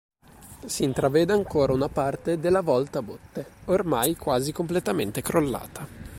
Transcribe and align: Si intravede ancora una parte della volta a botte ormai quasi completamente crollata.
Si 0.65 0.83
intravede 0.83 1.31
ancora 1.31 1.73
una 1.73 1.87
parte 1.87 2.39
della 2.39 2.61
volta 2.61 2.97
a 2.97 3.01
botte 3.03 3.45
ormai 3.65 4.15
quasi 4.15 4.51
completamente 4.51 5.21
crollata. 5.21 5.87